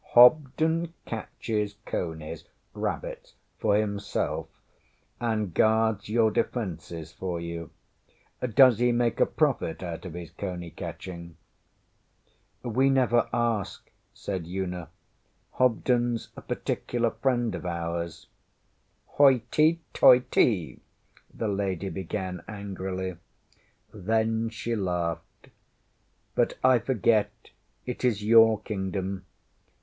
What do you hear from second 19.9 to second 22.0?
toity! ŌĆÖ the lady